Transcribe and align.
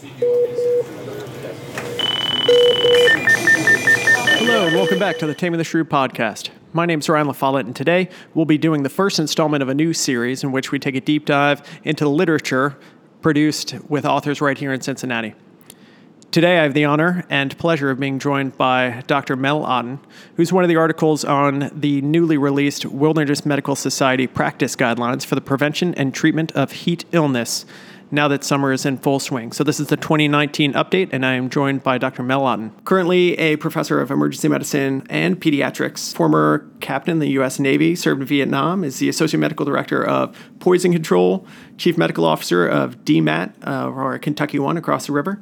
Hello, 0.00 0.08
and 4.66 4.74
welcome 4.74 4.98
back 4.98 5.18
to 5.18 5.26
the 5.26 5.34
Taming 5.34 5.58
the 5.58 5.64
SRU 5.64 5.84
podcast. 5.84 6.48
My 6.72 6.86
name 6.86 7.00
is 7.00 7.08
Ryan 7.10 7.26
LaFollette, 7.26 7.66
and 7.66 7.76
today 7.76 8.08
we'll 8.32 8.46
be 8.46 8.56
doing 8.56 8.82
the 8.82 8.88
first 8.88 9.18
installment 9.18 9.62
of 9.62 9.68
a 9.68 9.74
new 9.74 9.92
series 9.92 10.42
in 10.42 10.52
which 10.52 10.72
we 10.72 10.78
take 10.78 10.94
a 10.94 11.02
deep 11.02 11.26
dive 11.26 11.60
into 11.84 12.04
the 12.04 12.10
literature 12.10 12.78
produced 13.20 13.74
with 13.90 14.06
authors 14.06 14.40
right 14.40 14.56
here 14.56 14.72
in 14.72 14.80
Cincinnati. 14.80 15.34
Today, 16.30 16.60
I 16.60 16.62
have 16.62 16.72
the 16.72 16.86
honor 16.86 17.26
and 17.28 17.58
pleasure 17.58 17.90
of 17.90 18.00
being 18.00 18.18
joined 18.18 18.56
by 18.56 19.02
Dr. 19.06 19.36
Mel 19.36 19.64
Otten, 19.64 20.00
who's 20.36 20.50
one 20.50 20.64
of 20.64 20.68
the 20.68 20.76
articles 20.76 21.26
on 21.26 21.70
the 21.74 22.00
newly 22.00 22.38
released 22.38 22.86
Wilderness 22.86 23.44
Medical 23.44 23.76
Society 23.76 24.26
practice 24.26 24.76
guidelines 24.76 25.26
for 25.26 25.34
the 25.34 25.42
prevention 25.42 25.92
and 25.96 26.14
treatment 26.14 26.52
of 26.52 26.72
heat 26.72 27.04
illness 27.12 27.66
now 28.10 28.28
that 28.28 28.44
summer 28.44 28.72
is 28.72 28.84
in 28.84 28.98
full 28.98 29.20
swing. 29.20 29.52
So, 29.52 29.64
this 29.64 29.80
is 29.80 29.88
the 29.88 29.96
2019 29.96 30.72
update, 30.74 31.10
and 31.12 31.24
I 31.24 31.34
am 31.34 31.50
joined 31.50 31.82
by 31.82 31.98
Dr. 31.98 32.22
Mel 32.22 32.44
Otten, 32.44 32.72
currently 32.84 33.38
a 33.38 33.56
professor 33.56 34.00
of 34.00 34.10
emergency 34.10 34.48
medicine 34.48 35.06
and 35.10 35.40
pediatrics, 35.40 36.14
former 36.14 36.68
captain 36.80 37.12
in 37.12 37.18
the 37.18 37.30
U.S. 37.30 37.58
Navy, 37.58 37.94
served 37.94 38.20
in 38.20 38.26
Vietnam, 38.26 38.84
is 38.84 38.98
the 38.98 39.08
associate 39.08 39.40
medical 39.40 39.64
director 39.64 40.04
of 40.04 40.36
poison 40.58 40.92
control, 40.92 41.46
chief 41.76 41.96
medical 41.96 42.24
officer 42.24 42.66
of 42.66 43.04
DMAT, 43.04 43.66
uh, 43.66 43.88
or 43.88 44.18
Kentucky 44.18 44.58
One 44.58 44.76
across 44.76 45.06
the 45.06 45.12
river, 45.12 45.40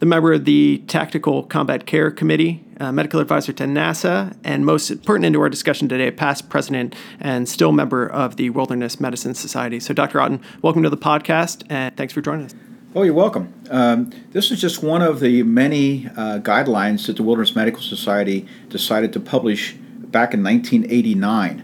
the 0.00 0.06
member 0.06 0.32
of 0.32 0.46
the 0.46 0.82
Tactical 0.86 1.42
Combat 1.42 1.84
Care 1.84 2.10
Committee, 2.10 2.64
uh, 2.80 2.90
medical 2.90 3.20
advisor 3.20 3.52
to 3.52 3.64
NASA, 3.64 4.34
and 4.42 4.64
most 4.64 5.04
pertinent 5.04 5.34
to 5.34 5.40
our 5.42 5.50
discussion 5.50 5.90
today, 5.90 6.10
past 6.10 6.48
president 6.48 6.94
and 7.20 7.46
still 7.46 7.70
member 7.70 8.06
of 8.06 8.36
the 8.36 8.48
Wilderness 8.48 8.98
Medicine 8.98 9.34
Society. 9.34 9.78
So, 9.78 9.92
Dr. 9.92 10.18
Otten, 10.18 10.40
welcome 10.62 10.82
to 10.82 10.90
the 10.90 10.96
podcast, 10.96 11.64
and 11.68 11.94
thanks 11.98 12.14
for 12.14 12.22
joining 12.22 12.46
us. 12.46 12.54
Oh, 12.94 13.02
you're 13.02 13.12
welcome. 13.12 13.52
Um, 13.68 14.10
this 14.30 14.50
is 14.50 14.58
just 14.58 14.82
one 14.82 15.02
of 15.02 15.20
the 15.20 15.42
many 15.42 16.06
uh, 16.16 16.38
guidelines 16.38 17.06
that 17.06 17.16
the 17.16 17.22
Wilderness 17.22 17.54
Medical 17.54 17.82
Society 17.82 18.48
decided 18.70 19.12
to 19.12 19.20
publish 19.20 19.74
back 19.74 20.32
in 20.32 20.42
1989. 20.42 21.62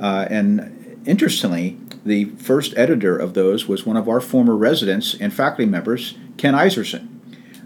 Uh, 0.00 0.26
and 0.30 1.02
interestingly, 1.04 1.78
the 2.04 2.26
first 2.36 2.74
editor 2.76 3.16
of 3.16 3.34
those 3.34 3.66
was 3.66 3.84
one 3.84 3.96
of 3.96 4.08
our 4.08 4.20
former 4.20 4.56
residents 4.56 5.16
and 5.20 5.34
faculty 5.34 5.66
members, 5.66 6.16
Ken 6.36 6.54
Iserson. 6.54 7.08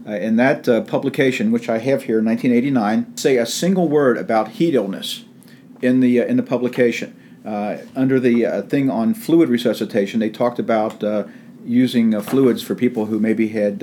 Uh, 0.07 0.13
in 0.13 0.37
that 0.37 0.69
uh, 0.69 0.83
publication, 0.83 1.51
which 1.51 1.69
I 1.69 1.79
have 1.79 2.05
here, 2.05 2.23
1989, 2.23 3.17
say 3.17 3.39
a 3.39 3.47
single 3.47 3.89
word 3.89 4.17
about 4.17 4.51
heat 4.51 4.75
illness 4.75 5.25
in 5.83 5.99
the 5.99 6.21
uh, 6.21 6.25
in 6.27 6.37
the 6.37 6.45
publication. 6.45 7.21
Uh, 7.45 7.79
under 7.97 8.21
the 8.21 8.47
uh, 8.47 8.63
thing 8.63 8.89
on 8.89 9.15
fluid 9.15 9.49
resuscitation, 9.49 10.21
they 10.21 10.31
talked 10.31 10.61
about 10.61 11.03
uh, 11.03 11.25
using 11.65 12.21
fluids 12.21 12.63
for 12.63 12.75
people 12.77 13.07
who 13.07 13.19
maybe 13.19 13.49
had 13.49 13.83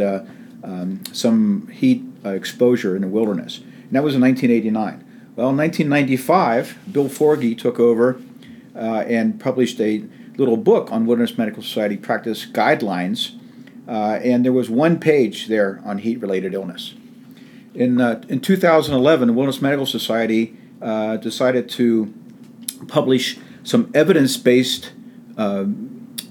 um, 0.63 1.03
some 1.11 1.67
heat 1.67 2.03
exposure 2.23 2.95
in 2.95 3.01
the 3.01 3.07
wilderness. 3.07 3.57
And 3.57 3.91
that 3.91 4.03
was 4.03 4.16
in 4.16 4.21
1989. 4.21 5.03
Well, 5.35 5.49
in 5.49 5.57
1995, 5.57 6.77
Bill 6.91 7.09
Forgey 7.09 7.57
took 7.57 7.79
over 7.79 8.21
and 8.75 9.39
published 9.39 9.79
a 9.81 10.03
little 10.38 10.57
book 10.57 10.91
on 10.91 11.05
Wilderness 11.05 11.38
Medical 11.38 11.63
Society 11.63 11.97
practice 11.97 12.45
guidelines 12.45 13.38
uh, 13.87 14.19
and 14.23 14.45
there 14.45 14.53
was 14.53 14.69
one 14.69 14.99
page 14.99 15.47
there 15.47 15.81
on 15.85 15.97
heat 15.99 16.21
related 16.21 16.53
illness. 16.53 16.93
In, 17.73 17.99
uh, 17.99 18.21
in 18.29 18.39
2011, 18.39 19.27
the 19.27 19.33
Wilderness 19.33 19.61
Medical 19.61 19.85
Society 19.85 20.55
uh, 20.81 21.17
decided 21.17 21.69
to 21.71 22.13
publish 22.87 23.37
some 23.63 23.89
evidence 23.93 24.37
based 24.37 24.93
uh, 25.37 25.65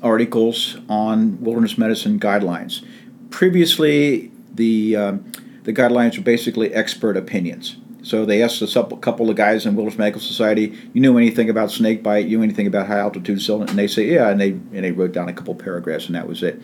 articles 0.03 0.78
on 0.89 1.41
wilderness 1.41 1.78
medicine 1.78 2.20
guidelines. 2.20 2.84
Previously, 3.30 4.30
the, 4.55 4.97
um, 4.97 5.33
the 5.64 5.73
guidelines 5.73 6.17
were 6.17 6.25
basically 6.25 6.73
expert 6.75 7.17
opinions. 7.17 7.77
So 8.03 8.25
they 8.25 8.42
asked 8.42 8.61
a 8.61 8.97
couple 9.00 9.30
of 9.30 9.36
guys 9.36 9.64
in 9.64 9.77
Wilderness 9.77 9.98
Medical 9.98 10.20
Society, 10.20 10.77
you 10.92 11.01
know 11.01 11.17
anything 11.17 11.48
about 11.48 11.70
snake 11.70 12.02
bite, 12.02 12.27
you 12.27 12.36
know 12.36 12.42
anything 12.42 12.67
about 12.67 12.89
high 12.89 12.98
altitude 12.98 13.41
silt? 13.41 13.70
And 13.70 13.79
they 13.79 13.86
say, 13.86 14.07
yeah, 14.07 14.29
and 14.29 14.41
they, 14.41 14.51
and 14.51 14.85
they 14.85 14.91
wrote 14.91 15.12
down 15.12 15.29
a 15.29 15.33
couple 15.33 15.55
paragraphs, 15.55 16.07
and 16.07 16.17
that 16.17 16.27
was 16.27 16.42
it. 16.42 16.61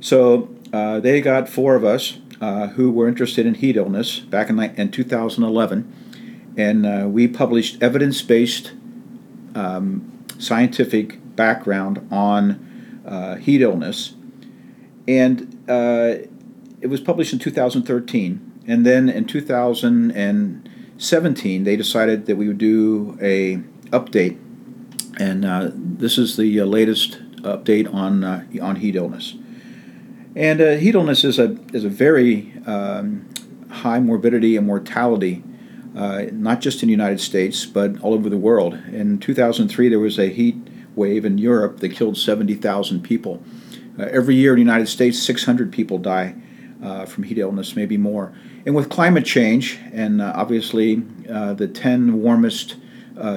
So 0.00 0.48
uh, 0.72 1.00
they 1.00 1.20
got 1.20 1.48
four 1.48 1.74
of 1.74 1.84
us 1.84 2.18
uh, 2.40 2.68
who 2.68 2.90
were 2.90 3.08
interested 3.08 3.46
in 3.46 3.54
heat 3.54 3.76
illness 3.76 4.20
back 4.20 4.48
in, 4.50 4.60
in 4.60 4.90
2011, 4.90 6.54
and 6.56 6.86
uh, 6.86 7.06
we 7.08 7.26
published 7.26 7.82
evidence 7.82 8.22
based 8.22 8.72
um, 9.54 10.24
scientific 10.38 11.18
background 11.34 12.06
on 12.10 13.02
uh, 13.06 13.36
heat 13.36 13.60
illness. 13.60 14.14
And 15.06 15.56
uh, 15.68 16.16
it 16.80 16.88
was 16.88 17.00
published 17.00 17.32
in 17.32 17.38
2013. 17.38 18.44
And 18.66 18.84
then 18.84 19.08
in 19.08 19.24
2017, 19.24 21.64
they 21.64 21.76
decided 21.76 22.26
that 22.26 22.36
we 22.36 22.48
would 22.48 22.58
do 22.58 23.16
a 23.20 23.56
update, 23.90 24.36
and 25.18 25.44
uh, 25.44 25.70
this 25.72 26.18
is 26.18 26.36
the 26.36 26.62
latest 26.62 27.18
update 27.42 27.92
on 27.92 28.24
on 28.60 28.76
heat 28.76 28.94
illness. 28.94 29.34
And 30.38 30.60
uh, 30.60 30.76
heat 30.76 30.94
illness 30.94 31.24
is 31.24 31.40
a, 31.40 31.58
is 31.72 31.84
a 31.84 31.88
very 31.88 32.52
um, 32.64 33.28
high 33.70 33.98
morbidity 33.98 34.56
and 34.56 34.64
mortality, 34.64 35.42
uh, 35.96 36.26
not 36.30 36.60
just 36.60 36.80
in 36.80 36.86
the 36.86 36.92
United 36.92 37.20
States, 37.20 37.66
but 37.66 38.00
all 38.02 38.14
over 38.14 38.30
the 38.30 38.36
world. 38.36 38.74
In 38.92 39.18
2003, 39.18 39.88
there 39.88 39.98
was 39.98 40.16
a 40.16 40.28
heat 40.28 40.54
wave 40.94 41.24
in 41.24 41.38
Europe 41.38 41.80
that 41.80 41.88
killed 41.88 42.16
70,000 42.16 43.02
people. 43.02 43.42
Uh, 43.98 44.04
every 44.12 44.36
year 44.36 44.52
in 44.52 44.58
the 44.58 44.62
United 44.62 44.86
States, 44.86 45.20
600 45.20 45.72
people 45.72 45.98
die 45.98 46.36
uh, 46.84 47.04
from 47.04 47.24
heat 47.24 47.38
illness, 47.38 47.74
maybe 47.74 47.96
more. 47.96 48.32
And 48.64 48.76
with 48.76 48.88
climate 48.88 49.24
change, 49.24 49.80
and 49.92 50.22
uh, 50.22 50.34
obviously 50.36 51.02
uh, 51.28 51.54
the 51.54 51.66
10 51.66 52.22
warmest 52.22 52.76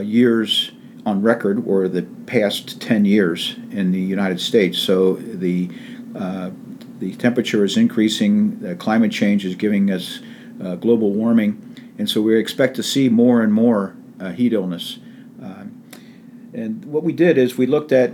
years 0.03 0.71
on 1.03 1.23
record 1.23 1.65
were 1.65 1.89
the 1.89 2.03
past 2.27 2.79
10 2.79 3.05
years 3.05 3.55
in 3.71 3.91
the 3.91 3.99
United 3.99 4.39
States. 4.39 4.77
So 4.77 5.13
the 5.15 5.71
uh, 6.15 6.51
the 7.01 7.15
temperature 7.15 7.65
is 7.65 7.77
increasing, 7.77 8.77
climate 8.77 9.11
change 9.11 9.43
is 9.43 9.55
giving 9.55 9.89
us 9.89 10.21
uh, 10.63 10.75
global 10.75 11.11
warming, 11.11 11.75
and 11.97 12.07
so 12.07 12.21
we 12.21 12.37
expect 12.37 12.75
to 12.75 12.83
see 12.83 13.09
more 13.09 13.41
and 13.41 13.51
more 13.51 13.95
uh, 14.19 14.31
heat 14.31 14.53
illness. 14.53 14.99
Um, 15.41 15.81
and 16.53 16.85
what 16.85 17.03
we 17.03 17.11
did 17.11 17.39
is 17.39 17.57
we 17.57 17.65
looked 17.65 17.91
at 17.91 18.13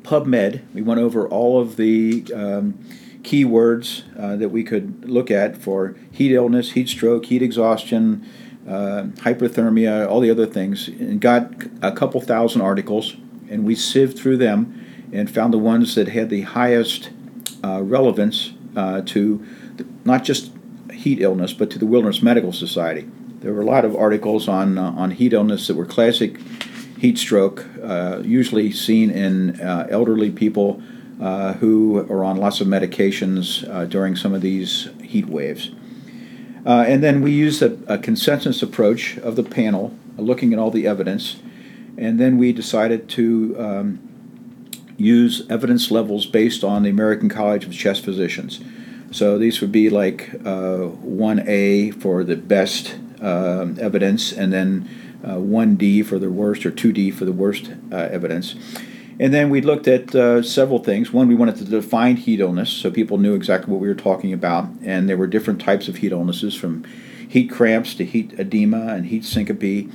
PubMed. 0.00 0.62
We 0.74 0.82
went 0.82 0.98
over 0.98 1.28
all 1.28 1.60
of 1.60 1.76
the 1.76 2.24
um, 2.34 2.74
keywords 3.22 4.02
uh, 4.18 4.34
that 4.34 4.48
we 4.48 4.64
could 4.64 5.08
look 5.08 5.30
at 5.30 5.56
for 5.56 5.94
heat 6.10 6.32
illness, 6.32 6.72
heat 6.72 6.88
stroke, 6.88 7.26
heat 7.26 7.40
exhaustion, 7.40 8.26
uh, 8.66 9.04
hyperthermia, 9.22 10.08
all 10.08 10.18
the 10.18 10.30
other 10.30 10.46
things, 10.46 10.88
and 10.88 11.20
got 11.20 11.52
a 11.82 11.92
couple 11.92 12.20
thousand 12.20 12.62
articles. 12.62 13.16
And 13.48 13.64
we 13.64 13.76
sieved 13.76 14.18
through 14.18 14.38
them 14.38 14.84
and 15.12 15.30
found 15.30 15.54
the 15.54 15.58
ones 15.58 15.94
that 15.94 16.08
had 16.08 16.30
the 16.30 16.42
highest 16.42 17.10
uh, 17.64 17.82
relevance 17.82 18.52
uh, 18.76 19.02
to 19.02 19.44
the, 19.76 19.86
not 20.04 20.24
just 20.24 20.52
heat 20.92 21.20
illness, 21.20 21.52
but 21.52 21.70
to 21.70 21.78
the 21.78 21.86
Wilderness 21.86 22.22
Medical 22.22 22.52
Society. 22.52 23.08
There 23.40 23.52
were 23.52 23.60
a 23.60 23.66
lot 23.66 23.84
of 23.84 23.96
articles 23.96 24.48
on 24.48 24.78
uh, 24.78 24.92
on 24.92 25.12
heat 25.12 25.32
illness 25.32 25.66
that 25.66 25.74
were 25.74 25.86
classic 25.86 26.38
heat 26.98 27.18
stroke, 27.18 27.66
uh, 27.82 28.20
usually 28.24 28.70
seen 28.70 29.10
in 29.10 29.60
uh, 29.60 29.88
elderly 29.90 30.30
people 30.30 30.82
who 31.60 32.04
are 32.10 32.24
on 32.24 32.36
lots 32.36 32.60
of 32.60 32.66
medications 32.66 33.62
during 33.88 34.16
some 34.16 34.34
of 34.34 34.40
these 34.40 34.88
heat 35.02 35.26
waves. 35.26 35.70
and 36.64 37.00
then 37.02 37.22
we 37.22 37.30
used 37.30 37.62
a, 37.62 37.78
a, 37.86 37.96
consensus 37.96 38.60
approach 38.60 39.18
of 39.18 39.36
the 39.36 39.42
panel, 39.44 39.96
looking 40.16 40.52
at 40.52 40.58
all 40.58 40.70
the 40.72 40.84
evidence, 40.84 41.36
and 41.96 42.18
then 42.18 42.38
we 42.38 42.52
decided 42.52 43.08
to 43.08 43.54
um, 43.56 44.11
use 45.02 45.42
evidence 45.50 45.90
levels 45.90 46.26
based 46.26 46.62
on 46.62 46.84
the 46.84 46.90
American 46.90 47.28
College 47.28 47.64
of 47.64 47.72
Chest 47.72 48.04
Physicians. 48.04 48.60
So 49.10 49.36
these 49.36 49.60
would 49.60 49.72
be 49.72 49.90
like 49.90 50.30
uh, 50.44 50.88
1A 51.04 52.00
for 52.00 52.24
the 52.24 52.36
best 52.36 52.96
uh, 53.20 53.66
evidence, 53.78 54.32
and 54.32 54.52
then 54.52 54.88
uh, 55.24 55.36
1D 55.36 56.06
for 56.06 56.18
the 56.18 56.30
worst, 56.30 56.64
or 56.64 56.70
2D 56.70 57.12
for 57.14 57.24
the 57.24 57.32
worst 57.32 57.70
uh, 57.90 57.96
evidence. 57.96 58.54
And 59.20 59.32
then 59.32 59.50
we 59.50 59.60
looked 59.60 59.86
at 59.86 60.14
uh, 60.14 60.42
several 60.42 60.78
things. 60.78 61.12
One, 61.12 61.28
we 61.28 61.34
wanted 61.34 61.56
to 61.56 61.64
define 61.64 62.16
heat 62.16 62.40
illness 62.40 62.70
so 62.70 62.90
people 62.90 63.18
knew 63.18 63.34
exactly 63.34 63.70
what 63.72 63.80
we 63.80 63.88
were 63.88 63.94
talking 63.94 64.32
about. 64.32 64.68
And 64.82 65.08
there 65.08 65.16
were 65.16 65.26
different 65.26 65.60
types 65.60 65.86
of 65.86 65.96
heat 65.96 66.12
illnesses 66.12 66.54
from 66.54 66.84
heat 67.28 67.50
cramps 67.50 67.94
to 67.96 68.04
heat 68.04 68.32
edema 68.38 68.94
and 68.94 69.06
heat 69.06 69.24
syncope. 69.24 69.90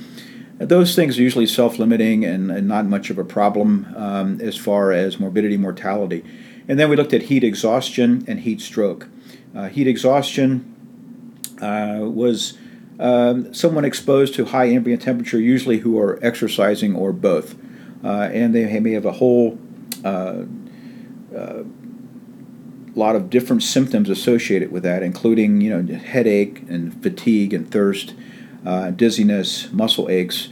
Those 0.58 0.96
things 0.96 1.18
are 1.18 1.22
usually 1.22 1.46
self 1.46 1.78
limiting 1.78 2.24
and, 2.24 2.50
and, 2.50 2.66
not 2.66 2.86
much 2.86 3.10
of 3.10 3.18
a 3.18 3.24
problem 3.24 3.92
um, 3.96 4.40
as 4.40 4.56
far 4.56 4.90
as 4.90 5.20
morbidity, 5.20 5.56
mortality. 5.56 6.24
And 6.66 6.78
then 6.78 6.90
we 6.90 6.96
looked 6.96 7.14
at 7.14 7.22
heat 7.22 7.44
exhaustion 7.44 8.24
and 8.26 8.40
heat 8.40 8.60
stroke. 8.60 9.08
Uh, 9.54 9.68
heat 9.68 9.86
exhaustion 9.86 10.74
uh, 11.62 12.00
was 12.02 12.58
um, 12.98 13.54
someone 13.54 13.84
exposed 13.84 14.34
to 14.34 14.46
high 14.46 14.66
ambient 14.66 15.02
temperature, 15.02 15.38
usually 15.38 15.78
who 15.78 15.98
are 15.98 16.18
exercising 16.22 16.94
or 16.94 17.12
both. 17.12 17.56
Uh, 18.02 18.28
and 18.32 18.54
they 18.54 18.78
may 18.80 18.92
have 18.92 19.06
a 19.06 19.12
whole 19.12 19.58
uh, 20.04 20.42
uh, 21.36 21.62
lot 22.94 23.16
of 23.16 23.30
different 23.30 23.62
symptoms 23.62 24.10
associated 24.10 24.72
with 24.72 24.82
that, 24.82 25.02
including 25.02 25.60
you 25.60 25.70
know 25.70 25.96
headache 25.96 26.62
and 26.68 27.00
fatigue 27.02 27.54
and 27.54 27.70
thirst, 27.70 28.14
uh, 28.64 28.90
dizziness, 28.90 29.72
muscle 29.72 30.08
aches, 30.08 30.48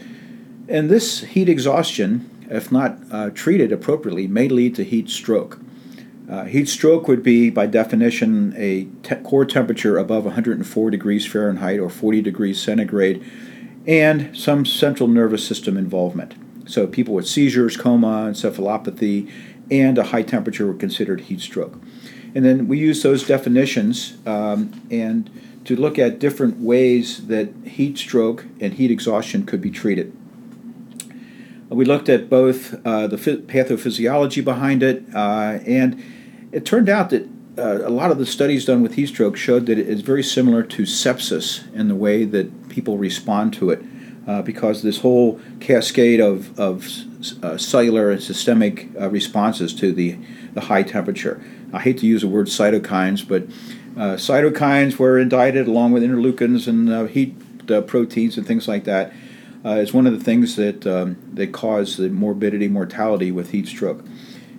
and 0.68 0.90
this 0.90 1.20
heat 1.20 1.48
exhaustion, 1.48 2.28
if 2.50 2.72
not 2.72 2.98
uh, 3.10 3.30
treated 3.30 3.72
appropriately, 3.72 4.26
may 4.26 4.48
lead 4.48 4.74
to 4.76 4.84
heat 4.84 5.08
stroke. 5.08 5.60
Uh, 6.28 6.44
heat 6.44 6.68
stroke 6.68 7.06
would 7.06 7.22
be, 7.22 7.50
by 7.50 7.66
definition, 7.66 8.52
a 8.56 8.88
te- 9.04 9.14
core 9.16 9.44
temperature 9.44 9.96
above 9.96 10.24
104 10.24 10.90
degrees 10.90 11.24
Fahrenheit 11.24 11.78
or 11.78 11.88
40 11.88 12.20
degrees 12.20 12.60
centigrade, 12.60 13.24
and 13.86 14.36
some 14.36 14.66
central 14.66 15.08
nervous 15.08 15.46
system 15.46 15.76
involvement. 15.76 16.34
So, 16.68 16.88
people 16.88 17.14
with 17.14 17.28
seizures, 17.28 17.76
coma, 17.76 18.28
encephalopathy, 18.30 19.30
and 19.70 19.98
a 19.98 20.04
high 20.04 20.22
temperature 20.22 20.66
were 20.66 20.74
considered 20.74 21.22
heat 21.22 21.40
stroke. 21.40 21.80
And 22.34 22.44
then 22.44 22.66
we 22.66 22.78
use 22.78 23.02
those 23.04 23.24
definitions 23.24 24.16
um, 24.26 24.82
and 24.90 25.30
to 25.66 25.76
look 25.76 25.98
at 25.98 26.18
different 26.18 26.60
ways 26.60 27.26
that 27.26 27.48
heat 27.64 27.98
stroke 27.98 28.46
and 28.60 28.74
heat 28.74 28.90
exhaustion 28.90 29.44
could 29.44 29.60
be 29.60 29.70
treated. 29.70 30.16
We 31.68 31.84
looked 31.84 32.08
at 32.08 32.30
both 32.30 32.74
uh, 32.86 33.08
the 33.08 33.16
pathophysiology 33.16 34.44
behind 34.44 34.82
it 34.82 35.04
uh, 35.14 35.58
and 35.66 36.02
it 36.52 36.64
turned 36.64 36.88
out 36.88 37.10
that 37.10 37.28
uh, 37.58 37.86
a 37.86 37.90
lot 37.90 38.10
of 38.10 38.18
the 38.18 38.26
studies 38.26 38.64
done 38.64 38.82
with 38.82 38.94
heat 38.94 39.08
stroke 39.08 39.36
showed 39.36 39.66
that 39.66 39.78
it 39.78 39.88
is 39.88 40.02
very 40.02 40.22
similar 40.22 40.62
to 40.62 40.82
sepsis 40.82 41.72
in 41.74 41.88
the 41.88 41.94
way 41.94 42.24
that 42.24 42.68
people 42.68 42.98
respond 42.98 43.52
to 43.54 43.70
it, 43.70 43.82
uh, 44.26 44.42
because 44.42 44.82
this 44.82 45.00
whole 45.00 45.40
cascade 45.60 46.20
of, 46.20 46.58
of 46.58 46.86
uh, 47.42 47.56
cellular 47.56 48.10
and 48.10 48.22
systemic 48.22 48.88
uh, 49.00 49.08
responses 49.08 49.74
to 49.74 49.92
the, 49.92 50.18
the 50.52 50.62
high 50.62 50.82
temperature. 50.82 51.42
I 51.72 51.80
hate 51.80 51.98
to 51.98 52.06
use 52.06 52.22
the 52.22 52.28
word 52.28 52.46
cytokines, 52.46 53.26
but 53.26 53.44
cytokines 53.96 54.98
were 54.98 55.18
indicted 55.18 55.66
along 55.66 55.92
with 55.92 56.02
interleukins 56.02 56.68
and 56.68 56.90
uh, 56.90 57.04
heat 57.06 57.34
proteins 57.86 58.36
and 58.36 58.46
things 58.46 58.68
like 58.68 58.84
that. 58.84 59.12
is 59.64 59.92
one 59.92 60.06
of 60.06 60.16
the 60.16 60.24
things 60.24 60.56
that 60.56 60.86
um, 60.86 61.16
that 61.34 61.52
cause 61.52 61.96
the 61.96 62.08
morbidity 62.08 62.68
mortality 62.68 63.32
with 63.32 63.50
heat 63.50 63.66
stroke. 63.66 64.04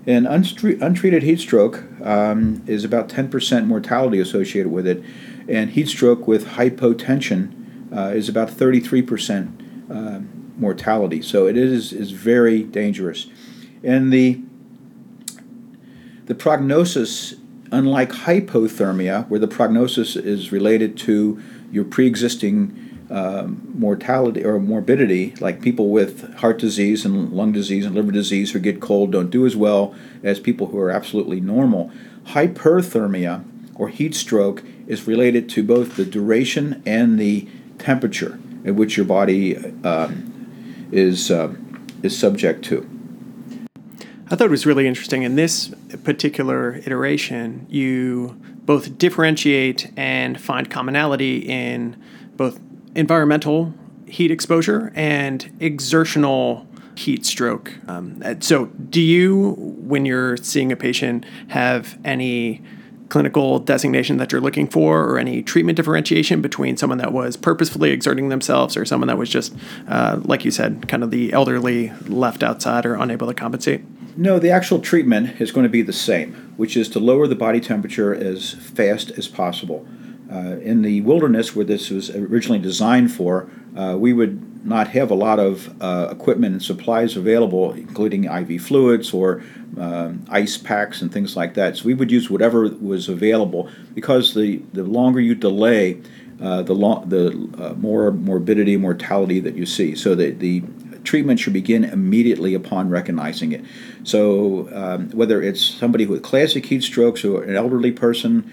And 0.08 0.26
untreated 0.26 1.24
heat 1.24 1.42
stroke 1.42 1.84
um, 2.02 2.64
is 2.66 2.86
about 2.86 3.10
10% 3.10 3.68
mortality 3.68 4.22
associated 4.22 4.72
with 4.72 4.88
it, 4.88 5.04
and 5.50 5.72
heat 5.72 5.90
stroke 5.90 6.28
with 6.28 6.46
hypotension 6.46 7.58
uh, 7.96 8.14
is 8.16 8.30
about 8.30 8.50
33% 8.50 9.92
uh, 9.92 10.22
mortality. 10.58 11.22
So 11.22 11.48
it 11.48 11.58
is, 11.58 11.94
is 11.94 12.12
very 12.12 12.64
dangerous. 12.64 13.28
And 13.84 14.12
the, 14.12 14.42
the 16.26 16.36
prognosis, 16.36 17.36
unlike 17.72 18.12
hypothermia, 18.12 19.28
where 19.30 19.40
the 19.40 19.48
prognosis 19.48 20.16
is 20.16 20.52
related 20.52 20.98
to 21.00 21.42
your 21.72 21.84
pre 21.84 22.08
existing 22.08 23.06
um, 23.10 23.72
mortality 23.74 24.44
or 24.44 24.60
morbidity, 24.60 25.34
like 25.40 25.62
people 25.62 25.90
with 25.90 26.34
heart 26.36 26.60
disease 26.60 27.06
and 27.06 27.32
lung 27.32 27.52
disease 27.52 27.86
and 27.86 27.96
liver 27.96 28.12
disease 28.12 28.52
who 28.52 28.60
get 28.60 28.82
cold 28.82 29.12
don't 29.12 29.30
do 29.30 29.46
as 29.46 29.56
well 29.56 29.96
as 30.24 30.40
people 30.40 30.68
who 30.68 30.80
are 30.80 30.92
absolutely 30.92 31.40
normal. 31.40 31.92
Hyperthermia 32.26 33.46
or 33.76 33.90
heat 33.90 34.14
stroke 34.14 34.64
is 34.88 35.08
related 35.08 35.48
to 35.50 35.64
both 35.64 35.96
the 35.96 36.06
duration 36.06 36.82
and 36.86 37.20
the 37.20 37.48
temperature 37.78 38.40
at 38.66 38.76
which 38.76 38.98
your 38.98 39.06
body 39.06 39.58
uh, 39.84 40.12
is 40.92 41.32
uh, 41.32 41.54
is 42.04 42.18
subject 42.18 42.66
to. 42.66 42.97
I 44.30 44.36
thought 44.36 44.48
it 44.48 44.52
was 44.52 44.66
really 44.66 44.88
interesting 44.88 45.24
in 45.24 45.36
this 45.36 45.74
particular 46.04 46.76
iteration. 46.86 47.66
You 47.70 48.38
both 48.66 48.98
differentiate 48.98 49.90
and 49.96 50.40
find 50.40 50.70
commonality 50.70 51.38
in 51.38 51.96
both 52.36 52.60
environmental 52.94 53.74
heat 54.06 54.30
exposure 54.30 54.92
and 54.96 55.50
exertional 55.62 56.68
heat 56.98 57.26
stroke. 57.26 57.74
Um, 57.88 58.22
so, 58.42 58.66
do 58.66 59.00
you, 59.00 59.56
when 59.58 60.06
you're 60.06 60.36
seeing 60.38 60.74
a 60.74 60.76
patient, 60.76 61.26
have 61.50 61.98
any 62.04 62.62
clinical 63.08 63.60
designation 63.60 64.18
that 64.18 64.34
you're 64.34 64.42
looking 64.42 64.68
for 64.68 65.06
or 65.06 65.18
any 65.18 65.42
treatment 65.42 65.78
differentiation 65.78 66.42
between 66.42 66.76
someone 66.76 66.98
that 66.98 67.14
was 67.14 67.38
purposefully 67.38 67.92
exerting 67.92 68.28
themselves 68.28 68.76
or 68.76 68.84
someone 68.84 69.08
that 69.08 69.18
was 69.18 69.30
just, 69.30 69.56
uh, 69.88 70.20
like 70.24 70.44
you 70.44 70.52
said, 70.52 70.90
kind 70.90 71.02
of 71.04 71.12
the 71.12 71.32
elderly 71.32 71.94
left 72.08 72.44
outside 72.44 72.86
or 72.86 72.96
unable 72.96 73.28
to 73.28 73.34
compensate? 73.34 73.82
No, 74.20 74.40
the 74.40 74.50
actual 74.50 74.80
treatment 74.80 75.40
is 75.40 75.52
going 75.52 75.66
to 75.66 75.70
be 75.70 75.84
the 75.84 75.94
same, 75.94 76.34
which 76.58 76.76
is 76.76 76.90
to 76.90 77.00
lower 77.00 77.28
the 77.28 77.36
body 77.36 77.60
temperature 77.60 78.16
as 78.16 78.54
fast 78.54 79.12
as 79.12 79.28
possible. 79.28 79.88
Uh, 80.32 80.58
in 80.58 80.82
the 80.82 81.02
wilderness 81.02 81.56
where 81.56 81.64
this 81.64 81.92
was 81.92 82.10
originally 82.10 82.58
designed 82.58 83.12
for, 83.12 83.48
uh, 83.78 83.96
we 83.96 84.14
would 84.14 84.66
not 84.66 84.88
have 84.88 85.12
a 85.12 85.16
lot 85.16 85.40
of 85.40 85.72
uh, 85.82 86.10
equipment 86.12 86.54
and 86.54 86.64
supplies 86.64 87.16
available, 87.16 87.74
including 87.74 88.24
IV 88.24 88.60
fluids 88.60 89.14
or 89.14 89.44
um, 89.78 90.26
ice 90.30 90.58
packs 90.58 91.04
and 91.04 91.14
things 91.14 91.38
like 91.38 91.54
that. 91.54 91.78
So 91.78 91.86
we 91.86 91.94
would 91.94 92.12
use 92.12 92.28
whatever 92.28 92.68
was 92.68 93.08
available 93.08 93.70
because 93.94 94.34
the, 94.34 94.58
the 94.74 94.84
longer 94.84 95.22
you 95.22 95.36
delay, 95.36 96.02
uh, 96.42 96.64
the, 96.64 96.74
lo- 96.74 97.04
the 97.06 97.30
uh, 97.60 97.74
more 97.76 98.12
morbidity 98.12 98.74
and 98.74 98.82
mortality 98.82 99.40
that 99.42 99.56
you 99.56 99.68
see. 99.68 99.94
So 99.94 100.16
the, 100.16 100.32
the 100.32 100.64
treatment 101.08 101.40
should 101.40 101.54
begin 101.54 101.84
immediately 101.84 102.54
upon 102.54 102.90
recognizing 102.90 103.52
it. 103.52 103.64
So 104.04 104.70
um, 104.74 105.10
whether 105.12 105.42
it's 105.42 105.62
somebody 105.62 106.06
with 106.06 106.22
classic 106.22 106.66
heat 106.66 106.84
strokes 106.84 107.24
or 107.24 107.44
an 107.44 107.56
elderly 107.56 107.92
person, 107.92 108.52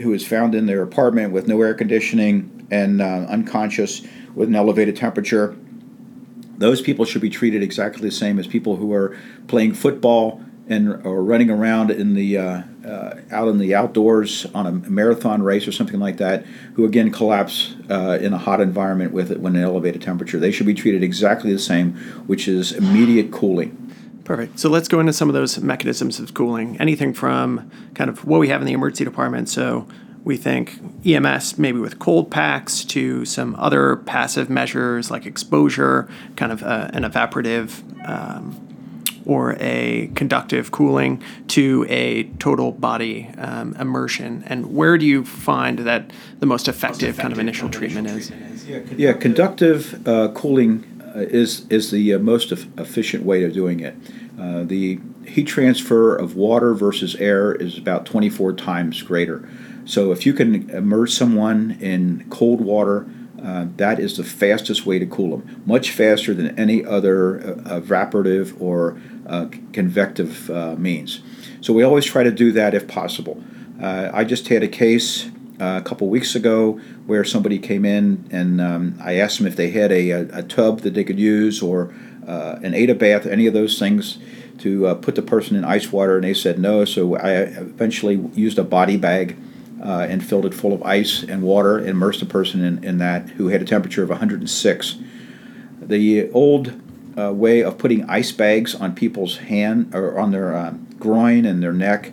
who 0.00 0.12
is 0.14 0.26
found 0.26 0.54
in 0.54 0.66
their 0.66 0.82
apartment 0.82 1.32
with 1.32 1.46
no 1.46 1.60
air 1.62 1.74
conditioning 1.74 2.66
and 2.70 3.02
uh, 3.02 3.26
unconscious 3.28 4.02
with 4.34 4.48
an 4.48 4.56
elevated 4.56 4.96
temperature. 4.96 5.56
Those 6.58 6.80
people 6.80 7.04
should 7.04 7.22
be 7.22 7.30
treated 7.30 7.62
exactly 7.62 8.02
the 8.02 8.14
same 8.14 8.38
as 8.38 8.46
people 8.46 8.76
who 8.76 8.92
are 8.92 9.16
playing 9.46 9.74
football 9.74 10.42
and 10.70 11.04
or 11.04 11.22
running 11.22 11.50
around 11.50 11.90
in 11.90 12.14
the 12.14 12.38
uh, 12.38 12.62
uh, 12.86 13.16
out 13.30 13.48
in 13.48 13.58
the 13.58 13.74
outdoors 13.74 14.46
on 14.54 14.66
a 14.66 14.72
marathon 14.72 15.42
race 15.42 15.66
or 15.66 15.72
something 15.72 15.98
like 15.98 16.16
that, 16.18 16.46
who 16.74 16.84
again 16.84 17.10
collapse 17.10 17.74
uh, 17.90 18.18
in 18.22 18.32
a 18.32 18.38
hot 18.38 18.60
environment 18.60 19.12
with 19.12 19.30
it 19.30 19.40
when 19.40 19.56
an 19.56 19.62
elevated 19.62 20.00
temperature. 20.00 20.38
They 20.38 20.52
should 20.52 20.66
be 20.66 20.74
treated 20.74 21.02
exactly 21.02 21.52
the 21.52 21.58
same, 21.58 21.94
which 22.26 22.46
is 22.46 22.72
immediate 22.72 23.32
cooling. 23.32 23.76
Perfect. 24.24 24.60
So 24.60 24.70
let's 24.70 24.86
go 24.86 25.00
into 25.00 25.12
some 25.12 25.28
of 25.28 25.34
those 25.34 25.58
mechanisms 25.58 26.20
of 26.20 26.34
cooling. 26.34 26.80
Anything 26.80 27.12
from 27.12 27.68
kind 27.94 28.08
of 28.08 28.24
what 28.24 28.38
we 28.38 28.48
have 28.48 28.62
in 28.62 28.66
the 28.66 28.72
emergency 28.72 29.04
department. 29.04 29.48
So 29.48 29.88
we 30.22 30.36
think 30.36 30.78
EMS 31.04 31.58
maybe 31.58 31.80
with 31.80 31.98
cold 31.98 32.30
packs 32.30 32.84
to 32.84 33.24
some 33.24 33.56
other 33.56 33.96
passive 33.96 34.48
measures 34.48 35.10
like 35.10 35.26
exposure, 35.26 36.08
kind 36.36 36.52
of 36.52 36.62
uh, 36.62 36.90
an 36.92 37.02
evaporative 37.02 37.82
um, 38.08 38.69
or 39.26 39.56
a 39.60 40.10
conductive 40.14 40.70
cooling 40.70 41.22
to 41.48 41.86
a 41.88 42.24
total 42.38 42.72
body 42.72 43.28
um, 43.38 43.74
immersion. 43.76 44.42
And 44.46 44.74
where 44.74 44.98
do 44.98 45.06
you 45.06 45.24
find 45.24 45.80
that 45.80 46.10
the 46.38 46.46
most 46.46 46.68
effective, 46.68 46.90
most 46.90 47.02
effective 47.02 47.22
kind 47.22 47.32
of 47.32 47.38
initial, 47.38 47.68
kind 47.68 47.74
of 47.74 47.80
treatment, 47.80 48.08
treatment, 48.08 48.52
is? 48.52 48.90
is? 48.90 48.98
Yeah, 48.98 49.12
conductive 49.12 50.06
uh, 50.06 50.28
cooling 50.32 50.84
uh, 51.14 51.20
is 51.20 51.66
is 51.68 51.90
the 51.90 52.14
uh, 52.14 52.18
most 52.18 52.52
efficient 52.52 53.24
way 53.24 53.42
of 53.44 53.52
doing 53.52 53.80
it. 53.80 53.94
Uh, 54.38 54.62
the 54.64 55.00
heat 55.26 55.46
transfer 55.46 56.14
of 56.16 56.34
water 56.34 56.72
versus 56.72 57.14
air 57.16 57.52
is 57.52 57.76
about 57.76 58.06
24 58.06 58.54
times 58.54 59.02
greater. 59.02 59.46
So 59.84 60.12
if 60.12 60.24
you 60.24 60.32
can 60.32 60.70
immerse 60.70 61.14
someone 61.14 61.76
in 61.80 62.26
cold 62.30 62.60
water, 62.60 63.06
uh, 63.42 63.66
that 63.76 63.98
is 63.98 64.16
the 64.16 64.24
fastest 64.24 64.86
way 64.86 64.98
to 64.98 65.06
cool 65.06 65.36
them, 65.36 65.62
much 65.64 65.90
faster 65.90 66.34
than 66.34 66.58
any 66.58 66.84
other 66.84 67.38
uh, 67.38 67.80
evaporative 67.80 68.60
or 68.60 69.00
uh, 69.26 69.46
convective 69.72 70.48
means. 70.78 71.22
So 71.60 71.72
we 71.72 71.82
always 71.82 72.04
try 72.04 72.22
to 72.22 72.30
do 72.30 72.52
that 72.52 72.74
if 72.74 72.86
possible. 72.86 73.42
I 73.80 74.24
just 74.24 74.48
had 74.48 74.62
a 74.62 74.68
case 74.68 75.30
a 75.58 75.80
couple 75.82 76.08
weeks 76.08 76.34
ago 76.34 76.72
where 77.06 77.24
somebody 77.24 77.58
came 77.58 77.84
in 77.84 78.28
and 78.30 78.60
um, 78.60 78.98
I 79.02 79.14
asked 79.14 79.38
them 79.38 79.46
if 79.46 79.56
they 79.56 79.70
had 79.70 79.92
a, 79.92 80.10
a, 80.10 80.38
a 80.38 80.42
tub 80.42 80.80
that 80.80 80.94
they 80.94 81.04
could 81.04 81.18
use 81.18 81.62
or 81.62 81.94
uh, 82.26 82.58
an 82.62 82.74
Ada 82.74 82.94
bath, 82.94 83.26
any 83.26 83.46
of 83.46 83.54
those 83.54 83.78
things 83.78 84.18
to 84.58 84.86
uh, 84.86 84.94
put 84.94 85.14
the 85.14 85.22
person 85.22 85.56
in 85.56 85.64
ice 85.64 85.90
water, 85.90 86.16
and 86.16 86.24
they 86.24 86.34
said 86.34 86.58
no. 86.58 86.84
So 86.84 87.16
I 87.16 87.32
eventually 87.32 88.16
used 88.34 88.58
a 88.58 88.64
body 88.64 88.96
bag 88.96 89.36
uh, 89.82 90.06
and 90.08 90.24
filled 90.24 90.46
it 90.46 90.54
full 90.54 90.72
of 90.72 90.82
ice 90.82 91.22
and 91.22 91.42
water, 91.42 91.78
and 91.78 91.88
immersed 91.88 92.22
a 92.22 92.26
person 92.26 92.62
in, 92.62 92.84
in 92.84 92.98
that 92.98 93.30
who 93.30 93.48
had 93.48 93.62
a 93.62 93.64
temperature 93.64 94.02
of 94.02 94.10
106. 94.10 94.96
The 95.80 96.30
old 96.30 96.80
uh, 97.18 97.32
way 97.32 97.62
of 97.62 97.78
putting 97.78 98.08
ice 98.08 98.32
bags 98.32 98.74
on 98.74 98.94
people's 98.94 99.38
hand 99.38 99.94
or 99.94 100.18
on 100.18 100.30
their 100.30 100.54
uh, 100.54 100.74
groin 100.98 101.44
and 101.44 101.62
their 101.62 101.72
neck 101.72 102.12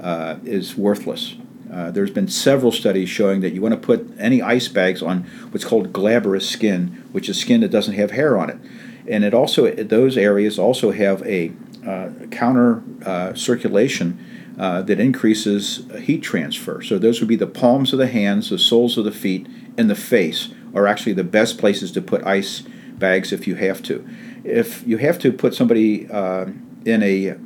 uh, 0.00 0.36
is 0.44 0.76
worthless. 0.76 1.34
Uh, 1.72 1.90
there's 1.90 2.10
been 2.10 2.28
several 2.28 2.72
studies 2.72 3.08
showing 3.08 3.40
that 3.40 3.52
you 3.52 3.60
want 3.60 3.74
to 3.74 3.80
put 3.80 4.08
any 4.18 4.40
ice 4.40 4.68
bags 4.68 5.02
on 5.02 5.24
what's 5.50 5.64
called 5.64 5.92
glabrous 5.92 6.48
skin, 6.48 7.04
which 7.12 7.28
is 7.28 7.38
skin 7.38 7.60
that 7.60 7.70
doesn't 7.70 7.94
have 7.94 8.12
hair 8.12 8.38
on 8.38 8.48
it. 8.48 8.58
And 9.06 9.24
it 9.24 9.34
also 9.34 9.70
those 9.70 10.16
areas 10.16 10.58
also 10.58 10.92
have 10.92 11.22
a 11.26 11.52
uh, 11.86 12.10
counter 12.30 12.82
circulation 13.34 14.18
uh, 14.58 14.82
that 14.82 14.98
increases 14.98 15.86
heat 16.00 16.22
transfer. 16.22 16.82
So 16.82 16.98
those 16.98 17.20
would 17.20 17.28
be 17.28 17.36
the 17.36 17.46
palms 17.46 17.92
of 17.92 17.98
the 17.98 18.08
hands, 18.08 18.50
the 18.50 18.58
soles 18.58 18.98
of 18.98 19.04
the 19.04 19.12
feet, 19.12 19.46
and 19.76 19.88
the 19.88 19.94
face 19.94 20.48
are 20.74 20.86
actually 20.86 21.12
the 21.12 21.24
best 21.24 21.58
places 21.58 21.92
to 21.92 22.02
put 22.02 22.24
ice 22.24 22.62
bags 22.98 23.32
if 23.32 23.46
you 23.46 23.54
have 23.54 23.82
to. 23.84 24.06
If 24.44 24.86
you 24.86 24.98
have 24.98 25.18
to 25.20 25.32
put 25.32 25.54
somebody 25.54 26.10
uh, 26.10 26.46
in 26.84 27.02
a 27.02 27.36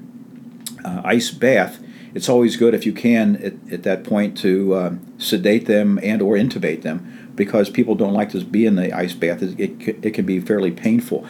uh, 0.84 1.02
ice 1.04 1.30
bath, 1.30 1.80
it's 2.14 2.28
always 2.28 2.56
good 2.56 2.74
if 2.74 2.84
you 2.84 2.92
can 2.92 3.36
at, 3.36 3.72
at 3.72 3.82
that 3.84 4.04
point 4.04 4.36
to 4.38 4.74
uh, 4.74 4.94
sedate 5.18 5.66
them 5.66 5.98
and 6.02 6.20
or 6.20 6.34
intubate 6.34 6.82
them 6.82 7.32
because 7.34 7.70
people 7.70 7.94
don't 7.94 8.12
like 8.12 8.30
to 8.30 8.44
be 8.44 8.66
in 8.66 8.76
the 8.76 8.92
ice 8.92 9.14
bath. 9.14 9.42
It, 9.42 9.58
it, 9.58 10.04
it 10.04 10.14
can 10.14 10.26
be 10.26 10.40
fairly 10.40 10.70
painful. 10.70 11.26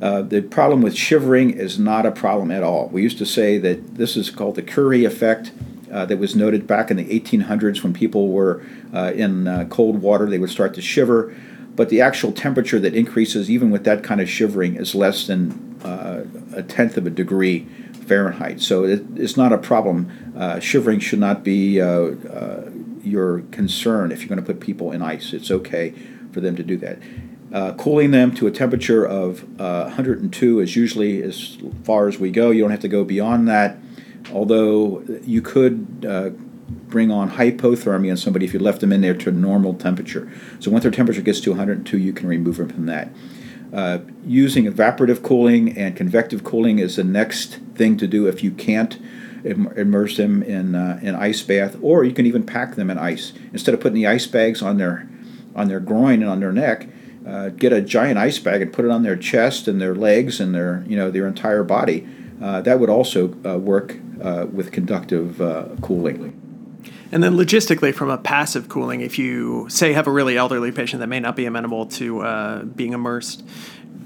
Uh, 0.00 0.20
the 0.22 0.42
problem 0.42 0.82
with 0.82 0.94
shivering 0.94 1.50
is 1.50 1.78
not 1.78 2.04
a 2.04 2.10
problem 2.10 2.50
at 2.50 2.62
all. 2.62 2.88
We 2.88 3.02
used 3.02 3.18
to 3.18 3.26
say 3.26 3.56
that 3.58 3.96
this 3.96 4.16
is 4.16 4.30
called 4.30 4.56
the 4.56 4.62
Curie 4.62 5.04
effect. 5.04 5.52
Uh, 5.90 6.04
that 6.04 6.18
was 6.18 6.34
noted 6.34 6.66
back 6.66 6.90
in 6.90 6.96
the 6.96 7.04
1800s 7.04 7.84
when 7.84 7.94
people 7.94 8.28
were 8.28 8.60
uh, 8.92 9.12
in 9.14 9.46
uh, 9.46 9.64
cold 9.70 10.02
water, 10.02 10.28
they 10.28 10.38
would 10.38 10.50
start 10.50 10.74
to 10.74 10.82
shiver. 10.82 11.32
But 11.76 11.90
the 11.90 12.00
actual 12.00 12.32
temperature 12.32 12.80
that 12.80 12.92
increases, 12.92 13.48
even 13.48 13.70
with 13.70 13.84
that 13.84 14.02
kind 14.02 14.20
of 14.20 14.28
shivering, 14.28 14.74
is 14.74 14.96
less 14.96 15.28
than 15.28 15.78
uh, 15.84 16.24
a 16.54 16.62
tenth 16.64 16.96
of 16.96 17.06
a 17.06 17.10
degree 17.10 17.68
Fahrenheit. 18.04 18.60
So 18.60 18.84
it, 18.84 19.04
it's 19.14 19.36
not 19.36 19.52
a 19.52 19.58
problem. 19.58 20.10
Shivering 20.60 20.98
should 20.98 21.20
not 21.20 21.44
be 21.44 21.78
your 23.06 23.40
concern 23.52 24.10
if 24.10 24.20
you're 24.20 24.28
going 24.28 24.40
to 24.40 24.44
put 24.44 24.60
people 24.60 24.90
in 24.90 25.02
ice. 25.02 25.32
It's 25.32 25.50
okay 25.50 25.94
for 26.32 26.40
them 26.40 26.56
to 26.56 26.62
do 26.62 26.76
that. 26.78 26.98
Uh, 27.56 27.72
cooling 27.72 28.10
them 28.10 28.34
to 28.34 28.46
a 28.46 28.50
temperature 28.50 29.02
of 29.02 29.42
uh, 29.58 29.84
102 29.84 30.60
is 30.60 30.76
usually 30.76 31.22
as 31.22 31.56
far 31.84 32.06
as 32.06 32.18
we 32.18 32.30
go. 32.30 32.50
You 32.50 32.60
don't 32.60 32.70
have 32.70 32.80
to 32.80 32.88
go 32.88 33.02
beyond 33.02 33.48
that, 33.48 33.78
although 34.30 35.02
you 35.24 35.40
could 35.40 36.04
uh, 36.06 36.30
bring 36.68 37.10
on 37.10 37.30
hypothermia 37.30 38.10
in 38.10 38.18
somebody 38.18 38.44
if 38.44 38.52
you 38.52 38.60
left 38.60 38.82
them 38.82 38.92
in 38.92 39.00
there 39.00 39.14
to 39.14 39.32
normal 39.32 39.72
temperature. 39.72 40.30
So 40.60 40.70
once 40.70 40.82
their 40.82 40.92
temperature 40.92 41.22
gets 41.22 41.40
to 41.40 41.50
102, 41.52 41.96
you 41.96 42.12
can 42.12 42.28
remove 42.28 42.58
them 42.58 42.68
from 42.68 42.84
that. 42.84 43.08
Uh, 43.72 44.00
using 44.22 44.66
evaporative 44.66 45.22
cooling 45.22 45.78
and 45.78 45.96
convective 45.96 46.44
cooling 46.44 46.78
is 46.78 46.96
the 46.96 47.04
next 47.04 47.56
thing 47.74 47.96
to 47.96 48.06
do 48.06 48.26
if 48.26 48.44
you 48.44 48.50
can't 48.50 48.98
immerse 49.44 50.18
them 50.18 50.42
in 50.42 50.74
uh, 50.74 51.00
an 51.00 51.14
ice 51.14 51.40
bath, 51.42 51.78
or 51.80 52.04
you 52.04 52.12
can 52.12 52.26
even 52.26 52.44
pack 52.44 52.74
them 52.74 52.90
in 52.90 52.98
ice 52.98 53.32
instead 53.54 53.72
of 53.72 53.80
putting 53.80 53.94
the 53.94 54.06
ice 54.06 54.26
bags 54.26 54.60
on 54.60 54.76
their 54.76 55.08
on 55.54 55.68
their 55.68 55.80
groin 55.80 56.20
and 56.20 56.30
on 56.30 56.40
their 56.40 56.52
neck 56.52 56.86
uh, 57.26 57.48
get 57.50 57.72
a 57.72 57.80
giant 57.80 58.18
ice 58.18 58.38
bag 58.38 58.62
and 58.62 58.72
put 58.72 58.84
it 58.84 58.90
on 58.90 59.02
their 59.02 59.16
chest 59.16 59.66
and 59.66 59.80
their 59.80 59.94
legs 59.94 60.40
and 60.40 60.54
their 60.54 60.84
you 60.86 60.96
know 60.96 61.10
their 61.10 61.26
entire 61.26 61.64
body. 61.64 62.06
Uh, 62.40 62.60
that 62.60 62.78
would 62.78 62.90
also 62.90 63.34
uh, 63.44 63.58
work 63.58 63.96
uh, 64.22 64.46
with 64.52 64.70
conductive 64.70 65.40
uh, 65.40 65.68
cooling. 65.80 66.42
And 67.12 67.22
then 67.22 67.34
logistically, 67.34 67.94
from 67.94 68.10
a 68.10 68.18
passive 68.18 68.68
cooling, 68.68 69.00
if 69.00 69.18
you 69.18 69.66
say 69.68 69.92
have 69.92 70.06
a 70.06 70.10
really 70.10 70.36
elderly 70.36 70.72
patient 70.72 71.00
that 71.00 71.06
may 71.06 71.20
not 71.20 71.36
be 71.36 71.46
amenable 71.46 71.86
to 71.86 72.20
uh, 72.20 72.62
being 72.64 72.92
immersed, 72.92 73.44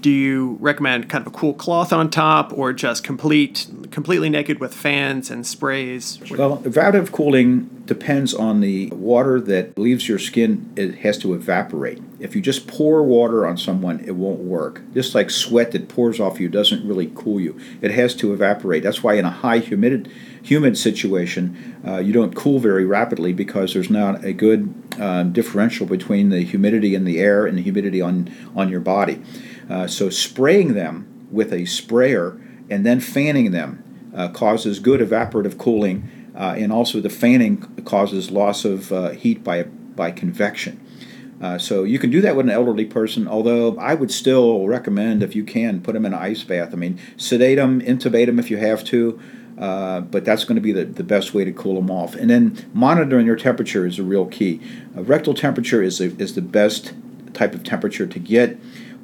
do 0.01 0.11
you 0.11 0.57
recommend 0.61 1.09
kind 1.09 1.27
of 1.27 1.33
a 1.33 1.37
cool 1.37 1.55
cloth 1.55 1.93
on 1.93 2.11
top 2.11 2.53
or 2.57 2.73
just 2.73 3.05
complete 3.05 3.67
completely 3.91 4.31
naked 4.31 4.59
with 4.59 4.75
fans 4.75 5.31
and 5.31 5.47
sprays? 5.47 6.19
Well 6.31 6.59
evaporative 6.59 7.13
cooling 7.13 7.83
depends 7.85 8.33
on 8.33 8.61
the 8.61 8.89
water 8.91 9.41
that 9.41 9.77
leaves 9.77 10.09
your 10.09 10.19
skin. 10.19 10.73
It 10.77 10.97
has 10.99 11.19
to 11.19 11.35
evaporate. 11.35 12.01
If 12.19 12.37
you 12.37 12.43
just 12.43 12.67
pour 12.67 13.03
water 13.03 13.47
on 13.47 13.57
someone 13.57 14.01
it 14.01 14.13
won't 14.13 14.41
work. 14.41 14.83
Just 14.95 15.15
like 15.15 15.31
sweat 15.31 15.73
that 15.73 15.89
pours 15.89 16.21
off 16.21 16.41
you 16.41 16.49
doesn't 16.49 16.87
really 16.87 17.13
cool 17.15 17.41
you. 17.41 17.59
It 17.81 17.91
has 17.91 18.15
to 18.17 18.33
evaporate. 18.33 18.83
That's 18.83 19.03
why 19.03 19.15
in 19.15 19.25
a 19.25 19.31
high 19.31 19.59
humid 19.59 20.11
humid 20.43 20.79
situation 20.79 21.79
uh, 21.87 21.99
you 21.99 22.13
don't 22.13 22.35
cool 22.35 22.59
very 22.59 22.85
rapidly 22.85 23.33
because 23.33 23.75
there's 23.75 23.91
not 23.91 24.25
a 24.25 24.33
good 24.33 24.73
uh, 24.99 25.23
differential 25.25 25.87
between 25.87 26.31
the 26.31 26.43
humidity 26.43 26.95
in 26.95 27.05
the 27.05 27.19
air 27.19 27.45
and 27.45 27.59
the 27.59 27.63
humidity 27.63 28.01
on 28.01 28.33
on 28.57 28.69
your 28.69 28.81
body 28.81 29.23
uh, 29.71 29.87
so 29.87 30.11
spraying 30.11 30.75
them 30.75 31.29
with 31.31 31.53
a 31.53 31.65
sprayer 31.65 32.41
and 32.69 32.85
then 32.85 33.01
fanning 33.01 33.53
them 33.53 33.83
uh, 34.15 34.29
causes 34.29 34.81
good 34.81 35.01
evaporative 35.01 35.57
cooling, 35.59 36.09
uh, 36.37 36.55
and 36.59 36.73
also 36.73 37.01
the 37.01 37.11
fanning 37.11 37.59
causes 37.85 38.31
loss 38.31 38.65
of 38.65 38.93
uh, 38.93 39.11
heat 39.11 39.45
by 39.45 39.63
by 39.63 40.11
convection. 40.11 40.81
Uh, 41.41 41.57
so 41.57 41.85
you 41.85 41.99
can 41.99 42.11
do 42.11 42.21
that 42.21 42.37
with 42.37 42.47
an 42.47 42.53
elderly 42.53 42.85
person, 42.85 43.27
although 43.27 43.77
I 43.77 43.95
would 43.95 44.11
still 44.11 44.67
recommend 44.67 45.23
if 45.23 45.35
you 45.35 45.45
can 45.45 45.81
put 45.81 45.95
them 45.95 46.05
in 46.05 46.13
an 46.13 46.19
ice 46.19 46.45
bath. 46.45 46.71
I 46.73 46.77
mean, 46.77 46.99
sedate 47.17 47.57
them, 47.57 47.81
intubate 47.81 48.27
them 48.27 48.39
if 48.39 48.51
you 48.51 48.59
have 48.59 48.85
to. 48.85 49.19
Uh, 49.59 50.01
but 50.01 50.25
that's 50.25 50.45
going 50.45 50.57
to 50.57 50.61
be 50.63 50.73
the, 50.73 50.87
the 50.87 51.05
best 51.05 51.35
way 51.35 51.45
to 51.45 51.53
cool 51.53 51.75
them 51.75 51.91
off. 51.91 52.15
And 52.15 52.31
then 52.31 52.71
monitoring 52.73 53.27
your 53.27 53.37
temperature 53.37 53.87
is 53.87 53.99
a 53.99 54.03
real 54.03 54.25
key. 54.25 54.61
rectal 54.95 55.35
temperature 55.35 55.83
is, 55.83 56.01
a, 56.01 56.17
is 56.19 56.35
the 56.35 56.41
best 56.41 56.95
type 57.35 57.55
of 57.55 57.63
temperature 57.63 58.07
to 58.07 58.19
get. 58.19 58.59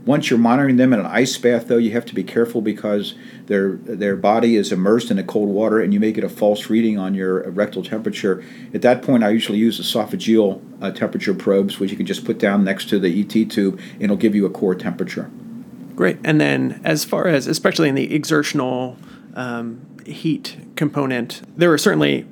Once 0.07 0.31
you're 0.31 0.39
monitoring 0.39 0.77
them 0.77 0.93
in 0.93 1.01
an 1.01 1.07
ice 1.07 1.37
bath, 1.37 1.67
though, 1.67 1.77
you 1.77 1.91
have 1.91 2.07
to 2.07 2.15
be 2.15 2.23
careful 2.23 2.61
because 2.61 3.15
their 3.47 3.73
their 3.73 4.15
body 4.15 4.55
is 4.55 4.71
immersed 4.71 5.11
in 5.11 5.19
a 5.19 5.25
cold 5.25 5.49
water, 5.49 5.81
and 5.81 5.93
you 5.93 5.99
may 5.99 6.13
get 6.13 6.23
a 6.23 6.29
false 6.29 6.71
reading 6.71 6.97
on 6.97 7.13
your 7.13 7.51
rectal 7.51 7.83
temperature. 7.83 8.43
At 8.73 8.83
that 8.83 9.03
point, 9.03 9.25
I 9.25 9.31
usually 9.31 9.59
use 9.59 9.81
esophageal 9.81 10.63
uh, 10.81 10.93
temperature 10.93 11.35
probes, 11.35 11.81
which 11.81 11.91
you 11.91 11.97
can 11.97 12.07
just 12.07 12.25
put 12.25 12.39
down 12.39 12.63
next 12.63 12.89
to 12.91 13.01
the 13.01 13.21
ET 13.21 13.51
tube, 13.51 13.81
and 13.95 14.03
it'll 14.03 14.17
give 14.17 14.37
you 14.37 14.47
a 14.47 14.51
core 14.51 14.77
temperature. 14.77 15.29
Great. 15.97 16.19
And 16.23 16.41
then, 16.41 16.81
as 16.85 17.05
far 17.05 17.27
as 17.27 17.49
especially 17.49 17.89
in 17.89 17.97
the 17.97 18.15
exertional 18.15 18.97
um, 19.35 19.85
heat 20.07 20.57
component, 20.77 21.43
there 21.57 21.73
are 21.73 21.79
certainly 21.79 22.27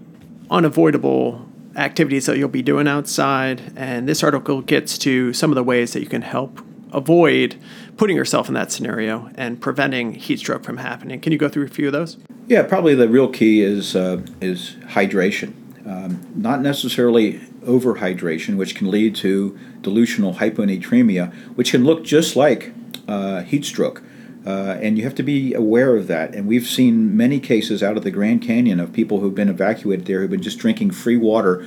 unavoidable 0.48 1.48
activities 1.74 2.26
that 2.26 2.38
you'll 2.38 2.48
be 2.48 2.62
doing 2.62 2.86
outside, 2.86 3.72
and 3.74 4.08
this 4.08 4.22
article 4.22 4.60
gets 4.60 4.96
to 4.98 5.32
some 5.32 5.50
of 5.50 5.56
the 5.56 5.64
ways 5.64 5.92
that 5.92 6.00
you 6.00 6.06
can 6.06 6.22
help 6.22 6.63
avoid 6.94 7.56
putting 7.96 8.16
yourself 8.16 8.48
in 8.48 8.54
that 8.54 8.72
scenario 8.72 9.30
and 9.34 9.60
preventing 9.60 10.14
heat 10.14 10.38
stroke 10.38 10.64
from 10.64 10.78
happening. 10.78 11.20
Can 11.20 11.32
you 11.32 11.38
go 11.38 11.48
through 11.48 11.64
a 11.64 11.68
few 11.68 11.86
of 11.86 11.92
those? 11.92 12.16
Yeah, 12.46 12.62
probably 12.62 12.94
the 12.94 13.08
real 13.08 13.28
key 13.28 13.60
is 13.60 13.96
uh, 13.96 14.22
is 14.40 14.76
hydration. 14.88 15.54
Um, 15.86 16.26
not 16.34 16.62
necessarily 16.62 17.40
overhydration, 17.64 18.56
which 18.56 18.74
can 18.74 18.90
lead 18.90 19.14
to 19.16 19.58
dilutional 19.82 20.36
hyponatremia, 20.36 21.32
which 21.56 21.72
can 21.72 21.84
look 21.84 22.04
just 22.04 22.36
like 22.36 22.72
uh, 23.06 23.42
heat 23.42 23.64
stroke. 23.64 24.02
Uh, 24.46 24.78
and 24.82 24.98
you 24.98 25.04
have 25.04 25.14
to 25.14 25.22
be 25.22 25.54
aware 25.54 25.96
of 25.96 26.06
that. 26.06 26.34
And 26.34 26.46
we've 26.46 26.66
seen 26.66 27.16
many 27.16 27.40
cases 27.40 27.82
out 27.82 27.96
of 27.96 28.04
the 28.04 28.10
Grand 28.10 28.42
Canyon 28.42 28.78
of 28.78 28.92
people 28.92 29.20
who've 29.20 29.34
been 29.34 29.48
evacuated 29.48 30.06
there 30.06 30.20
who've 30.20 30.30
been 30.30 30.42
just 30.42 30.58
drinking 30.58 30.90
free 30.90 31.16
water 31.16 31.66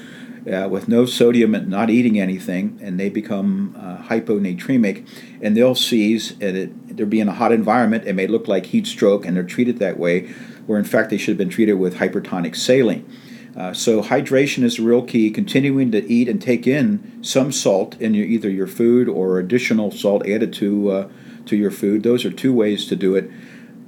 uh, 0.51 0.68
with 0.70 0.88
no 0.88 1.06
sodium 1.06 1.54
and 1.54 1.68
not 1.68 1.89
eating 1.89 2.20
anything, 2.20 2.80
and 2.82 3.00
they 3.00 3.10
become 3.10 3.75
uh, 3.77 3.98
hyponatremic, 4.04 5.08
and 5.42 5.58
they'll 5.58 5.75
seize, 5.75 6.32
and 6.39 6.58
it, 6.58 6.98
they're 6.98 7.06
being 7.06 7.27
a 7.27 7.34
hot 7.34 7.51
environment. 7.51 8.06
It 8.06 8.13
may 8.13 8.27
look 8.27 8.48
like 8.48 8.68
heat 8.68 8.88
stroke, 8.88 9.25
and 9.25 9.36
they're 9.36 9.44
treated 9.44 9.80
that 9.80 9.98
way, 9.98 10.27
where 10.66 10.80
in 10.80 10.86
fact 10.86 11.10
they 11.10 11.18
should 11.18 11.32
have 11.32 11.38
been 11.38 11.50
treated 11.50 11.74
with 11.74 11.96
hypertonic 11.96 12.56
saline. 12.56 13.10
Uh, 13.56 13.74
so 13.74 14.04
hydration 14.04 14.63
is 14.63 14.77
the 14.77 14.84
real 14.84 15.01
key. 15.01 15.32
Continuing 15.32 15.92
to 15.92 16.08
eat 16.08 16.30
and 16.30 16.39
take 16.39 16.68
in 16.68 17.24
some 17.24 17.51
salt 17.51 18.00
in 18.00 18.13
your, 18.13 18.25
either 18.25 18.50
your 18.50 18.68
food 18.68 19.10
or 19.10 19.39
additional 19.39 19.89
salt 19.89 20.27
added 20.27 20.54
to 20.54 20.92
uh, 20.92 21.10
to 21.48 21.56
your 21.56 21.72
food. 21.72 22.04
Those 22.04 22.24
are 22.24 22.30
two 22.30 22.54
ways 22.54 22.86
to 22.88 22.96
do 22.96 23.16
it. 23.16 23.32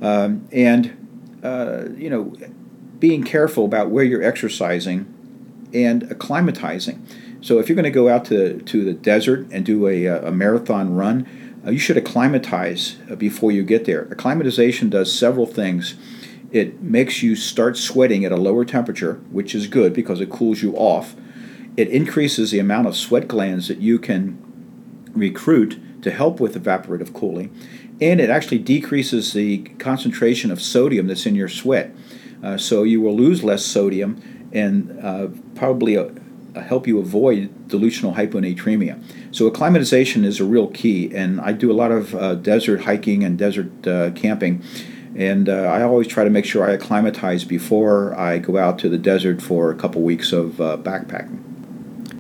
Um, 0.02 0.48
and 0.52 1.40
uh, 1.44 1.90
you 1.96 2.10
know, 2.10 2.34
being 2.98 3.24
careful 3.24 3.64
about 3.64 3.92
where 3.92 4.04
you're 4.04 4.24
exercising 4.24 5.14
and 5.74 6.04
acclimatizing. 6.04 7.00
So 7.42 7.60
if 7.60 7.70
you're 7.70 7.76
going 7.76 7.84
to 7.84 7.92
go 7.92 8.10
out 8.10 8.26
to, 8.26 8.60
to 8.60 8.84
the 8.84 8.94
desert 8.94 9.48
and 9.52 9.66
do 9.66 9.88
a, 9.88 10.06
a 10.06 10.32
marathon 10.32 10.96
run, 10.96 11.28
uh, 11.66 11.72
you 11.72 11.80
should 11.80 11.98
acclimatize 11.98 12.98
uh, 13.10 13.16
before 13.16 13.52
you 13.52 13.64
get 13.64 13.86
there. 13.86 14.08
Acclimatization 14.12 14.90
does 14.90 15.12
several 15.18 15.46
things. 15.46 15.96
It 16.52 16.82
makes 16.82 17.22
you 17.22 17.36
start 17.36 17.78
sweating 17.78 18.26
at 18.26 18.32
a 18.32 18.38
lower 18.38 18.66
temperature, 18.66 19.16
which 19.32 19.54
is 19.54 19.68
good 19.68 19.94
because 19.94 20.20
it 20.22 20.30
cools 20.30 20.62
you 20.62 20.76
off. 20.76 21.16
It 21.78 21.90
increases 21.90 22.52
the 22.52 22.60
amount 22.60 22.88
of 22.88 22.96
sweat 22.96 23.28
glands 23.28 23.68
that 23.68 23.80
you 23.80 24.00
can 24.00 24.38
recruit 25.14 25.80
to 26.02 26.12
help 26.12 26.40
with 26.40 26.62
evaporative 26.62 27.14
cooling, 27.14 27.56
and 28.02 28.20
it 28.20 28.30
actually 28.30 28.60
decreases 28.60 29.34
the 29.34 29.60
concentration 29.80 30.52
of 30.52 30.62
sodium 30.62 31.08
that's 31.08 31.26
in 31.26 31.36
your 31.36 31.50
sweat. 31.50 31.94
Uh, 32.42 32.58
so 32.58 32.84
you 32.84 33.02
will 33.02 33.16
lose 33.16 33.44
less 33.44 33.66
sodium 33.66 34.22
and 34.52 35.00
uh, 35.04 35.28
probably 35.56 35.98
uh, 35.98 36.10
help 36.56 36.88
you 36.88 37.00
avoid 37.00 37.68
dilutional 37.68 38.16
hyponatremia. 38.16 39.02
So 39.32 39.48
acclimatization 39.48 40.26
is 40.26 40.40
a 40.40 40.46
real 40.46 40.68
key, 40.68 41.14
and 41.14 41.40
I 41.40 41.54
do 41.54 41.72
a 41.72 41.74
lot 41.74 41.92
of 41.92 42.16
uh, 42.16 42.36
desert 42.36 42.82
hiking 42.82 43.24
and 43.24 43.38
desert 43.38 43.88
uh, 43.88 44.12
camping, 44.12 44.64
and 45.16 45.50
uh, 45.50 45.54
I 45.54 45.84
always 45.84 46.08
try 46.08 46.24
to 46.24 46.30
make 46.30 46.46
sure 46.46 46.68
I 46.68 46.74
acclimatize 46.74 47.44
before 47.44 48.18
I 48.18 48.40
go 48.40 48.58
out 48.58 48.80
to 48.80 48.90
the 48.90 48.98
desert 48.98 49.42
for 49.42 49.72
a 49.72 49.76
couple 49.76 50.02
weeks 50.02 50.32
of 50.32 50.60
uh, 50.60 50.78
backpacking. 50.78 51.46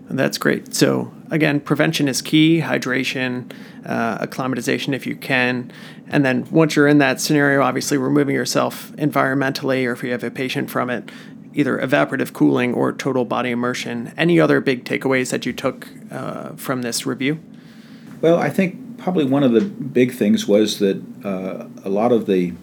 That's 0.09 0.39
great. 0.39 0.73
So 0.73 1.13
again, 1.29 1.59
prevention 1.59 2.07
is 2.07 2.21
key. 2.21 2.61
Hydration, 2.61 3.51
uh, 3.85 4.17
acclimatization 4.21 4.93
if 4.95 5.05
you 5.05 5.15
can, 5.15 5.71
and 6.07 6.25
then 6.25 6.49
once 6.49 6.75
you're 6.75 6.87
in 6.87 6.97
that 6.97 7.21
scenario, 7.21 7.61
obviously 7.61 7.97
removing 7.97 8.35
yourself 8.35 8.91
environmentally, 8.93 9.85
or 9.85 9.91
if 9.91 10.03
you 10.03 10.11
have 10.11 10.23
a 10.23 10.31
patient 10.31 10.69
from 10.71 10.89
it, 10.89 11.11
either 11.53 11.77
evaporative 11.77 12.33
cooling 12.33 12.73
or 12.73 12.93
total 12.93 13.25
body 13.25 13.51
immersion. 13.51 14.13
Any 14.17 14.39
other 14.39 14.61
big 14.61 14.85
takeaways 14.85 15.31
that 15.31 15.45
you 15.45 15.53
took 15.53 15.87
uh, 16.11 16.51
from 16.55 16.81
this 16.81 17.05
review? 17.05 17.39
Well, 18.21 18.37
I 18.37 18.49
think 18.49 18.97
probably 18.97 19.25
one 19.25 19.43
of 19.43 19.53
the 19.53 19.61
big 19.61 20.13
things 20.13 20.47
was 20.47 20.79
that 20.79 21.01
uh, 21.23 21.67
a 21.83 21.89
lot 21.89 22.11
of 22.11 22.25
the 22.25 22.53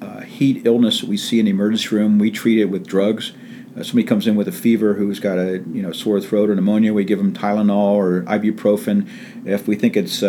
uh, 0.00 0.20
heat 0.20 0.66
illness 0.66 1.02
we 1.02 1.16
see 1.16 1.38
in 1.38 1.46
the 1.46 1.50
emergency 1.50 1.94
room, 1.94 2.18
we 2.18 2.30
treat 2.30 2.58
it 2.58 2.66
with 2.66 2.86
drugs. 2.86 3.32
Uh, 3.76 3.82
somebody 3.82 4.06
comes 4.06 4.26
in 4.26 4.36
with 4.36 4.48
a 4.48 4.52
fever 4.52 4.94
who's 4.94 5.20
got 5.20 5.38
a 5.38 5.58
you 5.72 5.82
know 5.82 5.92
sore 5.92 6.20
throat 6.20 6.48
or 6.50 6.54
pneumonia, 6.54 6.92
we 6.92 7.04
give 7.04 7.18
them 7.18 7.32
Tylenol 7.32 7.94
or 7.94 8.22
ibuprofen. 8.22 9.08
If 9.44 9.66
we 9.66 9.76
think 9.76 9.96
it's 9.96 10.22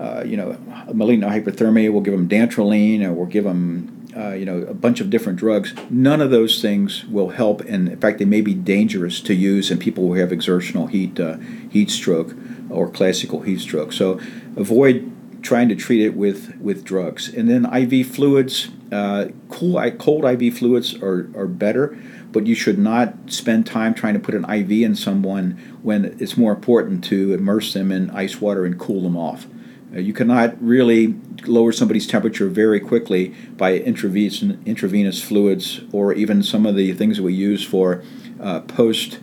uh, 0.00 0.24
you 0.24 0.36
know 0.36 0.56
malignant 0.92 1.32
hyperthermia, 1.32 1.92
we'll 1.92 2.02
give 2.02 2.14
them 2.14 2.28
dantrolene 2.28 3.04
or 3.04 3.12
we'll 3.12 3.26
give 3.26 3.44
them 3.44 4.00
uh, 4.16 4.32
you 4.32 4.44
know, 4.44 4.62
a 4.62 4.74
bunch 4.74 5.00
of 5.00 5.08
different 5.08 5.38
drugs. 5.38 5.72
None 5.88 6.20
of 6.20 6.30
those 6.30 6.60
things 6.60 7.04
will 7.06 7.30
help, 7.30 7.60
and 7.62 7.88
in 7.88 8.00
fact, 8.00 8.18
they 8.18 8.24
may 8.24 8.40
be 8.40 8.54
dangerous 8.54 9.20
to 9.20 9.34
use 9.34 9.70
in 9.70 9.78
people 9.78 10.08
who 10.08 10.14
have 10.14 10.32
exertional 10.32 10.88
heat 10.88 11.20
uh, 11.20 11.36
heat 11.70 11.90
stroke 11.90 12.34
or 12.68 12.90
classical 12.90 13.42
heat 13.42 13.60
stroke. 13.60 13.92
So, 13.92 14.20
avoid 14.56 15.12
trying 15.42 15.68
to 15.68 15.76
treat 15.76 16.04
it 16.04 16.16
with 16.16 16.56
with 16.60 16.84
drugs. 16.84 17.28
And 17.28 17.48
then 17.48 17.72
IV 17.72 18.08
fluids, 18.08 18.70
uh, 18.90 19.28
cool 19.48 19.90
cold 19.92 20.24
IV 20.24 20.58
fluids 20.58 20.94
are 20.96 21.30
are 21.36 21.46
better, 21.46 21.96
but 22.32 22.46
you 22.46 22.54
should 22.54 22.78
not 22.78 23.14
spend 23.26 23.66
time 23.66 23.94
trying 23.94 24.14
to 24.14 24.20
put 24.20 24.34
an 24.34 24.44
IV 24.50 24.70
in 24.72 24.96
someone 24.96 25.52
when 25.82 26.16
it's 26.18 26.36
more 26.36 26.52
important 26.52 27.04
to 27.04 27.32
immerse 27.32 27.72
them 27.72 27.92
in 27.92 28.10
ice 28.10 28.40
water 28.40 28.64
and 28.64 28.78
cool 28.78 29.02
them 29.02 29.16
off. 29.16 29.46
Uh, 29.92 29.98
you 29.98 30.12
cannot 30.12 30.60
really 30.62 31.14
lower 31.46 31.72
somebody's 31.72 32.06
temperature 32.06 32.48
very 32.48 32.78
quickly 32.78 33.34
by 33.56 33.74
intravenous, 33.74 34.42
intravenous 34.64 35.22
fluids 35.22 35.80
or 35.92 36.12
even 36.12 36.42
some 36.42 36.66
of 36.66 36.76
the 36.76 36.92
things 36.92 37.16
that 37.16 37.22
we 37.22 37.34
use 37.34 37.64
for 37.64 38.02
uh, 38.40 38.60
post 38.60 39.18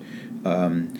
um, 0.45 0.93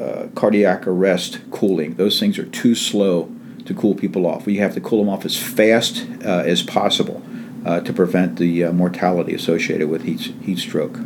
uh, 0.00 0.28
cardiac 0.34 0.86
arrest 0.86 1.40
cooling. 1.50 1.94
Those 1.94 2.18
things 2.18 2.38
are 2.38 2.46
too 2.46 2.74
slow 2.74 3.30
to 3.66 3.74
cool 3.74 3.94
people 3.94 4.26
off. 4.26 4.46
We 4.46 4.56
have 4.56 4.74
to 4.74 4.80
cool 4.80 4.98
them 4.98 5.08
off 5.08 5.24
as 5.24 5.36
fast 5.36 6.06
uh, 6.24 6.42
as 6.44 6.62
possible 6.62 7.22
uh, 7.64 7.80
to 7.80 7.92
prevent 7.92 8.38
the 8.38 8.64
uh, 8.64 8.72
mortality 8.72 9.34
associated 9.34 9.88
with 9.88 10.02
heat, 10.02 10.34
heat 10.42 10.58
stroke. 10.58 10.98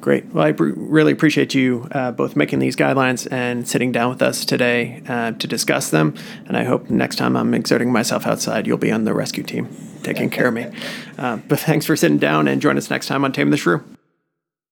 Great. 0.00 0.26
Well, 0.32 0.44
I 0.44 0.48
really 0.58 1.12
appreciate 1.12 1.54
you 1.54 1.86
uh, 1.92 2.10
both 2.12 2.34
making 2.34 2.58
these 2.58 2.74
guidelines 2.74 3.30
and 3.30 3.68
sitting 3.68 3.92
down 3.92 4.08
with 4.10 4.22
us 4.22 4.46
today 4.46 5.02
uh, 5.06 5.32
to 5.32 5.46
discuss 5.46 5.90
them. 5.90 6.14
And 6.46 6.56
I 6.56 6.64
hope 6.64 6.88
next 6.88 7.16
time 7.16 7.36
I'm 7.36 7.52
exerting 7.52 7.92
myself 7.92 8.26
outside, 8.26 8.66
you'll 8.66 8.78
be 8.78 8.90
on 8.90 9.04
the 9.04 9.12
rescue 9.12 9.42
team 9.42 9.68
taking 10.02 10.30
care 10.30 10.48
of 10.48 10.54
me. 10.54 10.70
Uh, 11.18 11.36
but 11.36 11.60
thanks 11.60 11.84
for 11.84 11.96
sitting 11.96 12.18
down 12.18 12.48
and 12.48 12.62
join 12.62 12.78
us 12.78 12.88
next 12.88 13.08
time 13.08 13.24
on 13.24 13.32
Tame 13.32 13.50
the 13.50 13.58
SRU. 13.58 13.84